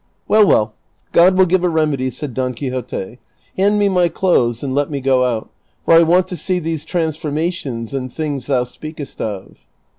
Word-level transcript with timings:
"Well, 0.27 0.43
well, 0.47 0.73
God 1.11 1.37
will 1.37 1.45
give 1.45 1.63
a 1.63 1.69
remedy," 1.69 2.09
said 2.09 2.33
Don 2.33 2.55
Qui 2.55 2.71
xote;" 2.71 3.19
hand 3.55 3.77
me 3.77 3.87
my 3.87 4.07
clothes 4.09 4.63
and 4.63 4.73
let 4.73 4.89
me 4.89 4.99
go 4.99 5.23
out, 5.23 5.51
for 5.85 5.93
I 5.93 6.01
want 6.01 6.25
to 6.29 6.37
see 6.37 6.57
these 6.57 6.85
transformations 6.85 7.93
and 7.93 8.11
things 8.11 8.47
thou 8.47 8.63
speakest 8.63 9.21
of." 9.21 9.57